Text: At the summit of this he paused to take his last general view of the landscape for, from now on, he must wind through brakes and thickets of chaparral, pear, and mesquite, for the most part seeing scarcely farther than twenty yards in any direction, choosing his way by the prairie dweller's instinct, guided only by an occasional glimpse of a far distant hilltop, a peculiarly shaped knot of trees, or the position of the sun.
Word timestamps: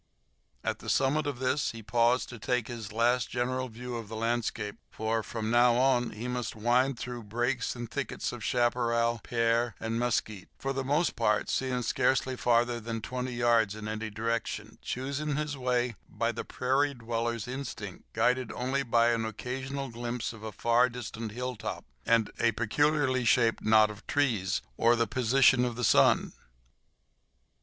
At 0.63 0.79
the 0.79 0.89
summit 0.89 1.27
of 1.27 1.37
this 1.37 1.73
he 1.73 1.83
paused 1.83 2.27
to 2.29 2.39
take 2.39 2.67
his 2.67 2.91
last 2.91 3.29
general 3.29 3.69
view 3.69 3.97
of 3.97 4.07
the 4.07 4.15
landscape 4.15 4.77
for, 4.89 5.21
from 5.21 5.51
now 5.51 5.75
on, 5.75 6.09
he 6.09 6.27
must 6.27 6.55
wind 6.55 6.97
through 6.97 7.21
brakes 7.25 7.75
and 7.75 7.87
thickets 7.87 8.31
of 8.31 8.43
chaparral, 8.43 9.19
pear, 9.23 9.75
and 9.79 9.99
mesquite, 9.99 10.49
for 10.57 10.73
the 10.73 10.83
most 10.83 11.15
part 11.15 11.51
seeing 11.51 11.83
scarcely 11.83 12.35
farther 12.35 12.79
than 12.79 12.99
twenty 12.99 13.33
yards 13.35 13.75
in 13.75 13.87
any 13.87 14.09
direction, 14.09 14.79
choosing 14.81 15.35
his 15.35 15.55
way 15.55 15.93
by 16.09 16.31
the 16.31 16.43
prairie 16.43 16.95
dweller's 16.95 17.47
instinct, 17.47 18.11
guided 18.13 18.51
only 18.53 18.81
by 18.81 19.09
an 19.11 19.23
occasional 19.23 19.89
glimpse 19.89 20.33
of 20.33 20.41
a 20.41 20.51
far 20.51 20.89
distant 20.89 21.31
hilltop, 21.31 21.85
a 22.07 22.51
peculiarly 22.53 23.23
shaped 23.23 23.63
knot 23.63 23.91
of 23.91 24.07
trees, 24.07 24.63
or 24.77 24.95
the 24.95 25.05
position 25.05 25.63
of 25.63 25.75
the 25.75 25.83
sun. 25.83 26.33